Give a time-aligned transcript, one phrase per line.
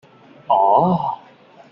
[0.47, 1.21] 啊～